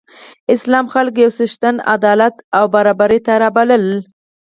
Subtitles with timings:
[0.53, 3.85] اسلام خلک یو څښتن، عدالت او برابرۍ ته رابلل.